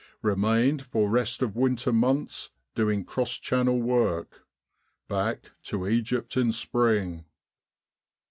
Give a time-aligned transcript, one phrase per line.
[0.23, 4.47] Remained for rest of winter months doing cross Channel work.
[5.07, 7.25] Back to Egypt in spring."